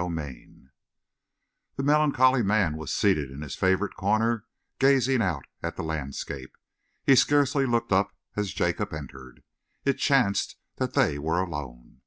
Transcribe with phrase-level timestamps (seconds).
[0.00, 0.68] CHAPTER II
[1.74, 4.44] The melancholy man was seated in his favourite corner,
[4.78, 6.56] gazing out at the landscape.
[7.02, 9.42] He scarcely looked up as Jacob entered.
[9.84, 12.02] It chanced that they were alone.